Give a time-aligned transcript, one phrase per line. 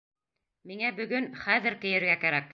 [0.71, 2.49] Миңә бөгөн, хәҙер кейергә кәрәк!